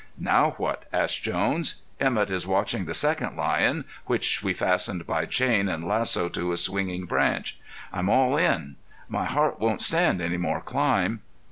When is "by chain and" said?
5.05-5.87